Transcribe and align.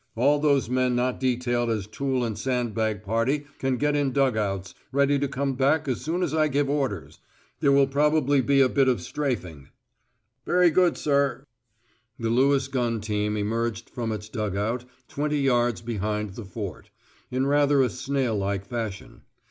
All 0.15 0.39
those 0.39 0.67
men 0.67 0.95
not 0.95 1.19
detailed 1.19 1.69
as 1.69 1.85
tool 1.85 2.23
and 2.23 2.35
sand 2.35 2.73
bag 2.73 3.03
party 3.03 3.45
can 3.59 3.77
get 3.77 3.95
in 3.95 4.11
dug 4.11 4.35
outs, 4.35 4.73
ready 4.91 5.19
to 5.19 5.27
come 5.27 5.53
back 5.53 5.87
as 5.87 6.01
soon 6.01 6.23
as 6.23 6.33
I 6.33 6.47
give 6.47 6.71
orders. 6.71 7.19
There 7.59 7.71
will 7.71 7.85
probably 7.85 8.41
be 8.41 8.61
a 8.61 8.67
bit 8.67 8.87
of 8.87 8.99
'strafing.'" 8.99 9.69
"Very 10.43 10.71
good, 10.71 10.97
sir." 10.97 11.45
The 12.17 12.31
Lewis 12.31 12.67
gun 12.67 12.99
team 12.99 13.37
emerged 13.37 13.91
from 13.91 14.11
its 14.11 14.27
dug 14.27 14.57
out 14.57 14.85
twenty 15.07 15.37
yards 15.41 15.81
behind 15.81 16.33
the 16.33 16.45
Fort, 16.45 16.89
in 17.29 17.45
rather 17.45 17.83
a 17.83 17.87
snail 17.91 18.35
like 18.35 18.65
fashion. 18.65 19.21